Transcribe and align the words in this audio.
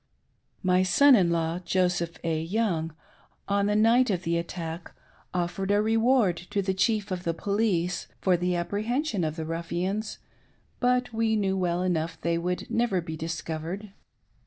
I 0.33 0.57
My 0.63 0.81
son 0.81 1.15
in 1.15 1.29
law, 1.29 1.59
Joseph 1.59 2.17
A. 2.23 2.41
Young, 2.41 2.95
on 3.47 3.67
the 3.67 3.75
night 3.75 4.09
of 4.09 4.23
the 4.23 4.35
attack 4.35 4.91
offered 5.31 5.69
a 5.69 5.79
reward 5.79 6.37
to 6.49 6.63
the 6.63 6.73
chief 6.73 7.11
of 7.11 7.23
the 7.23 7.35
police, 7.35 8.07
for 8.19 8.35
the 8.35 8.55
apprehen; 8.55 9.03
sion 9.05 9.23
of 9.23 9.35
the 9.35 9.45
ruffians; 9.45 10.17
but 10.79 11.13
we 11.13 11.35
knew 11.35 11.55
well 11.55 11.83
enough 11.83 12.19
they 12.19 12.39
would 12.39 12.65
never 12.71 12.99
be 12.99 13.15
discovered. 13.15 13.91